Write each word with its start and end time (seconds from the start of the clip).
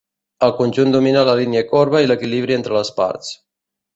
Al 0.45 0.53
conjunt 0.59 0.93
domina 0.95 1.25
la 1.27 1.35
línia 1.41 1.63
corba 1.75 2.01
i 2.05 2.09
l'equilibri 2.11 2.57
entre 2.57 2.77
les 2.79 2.93
parts. 3.01 3.33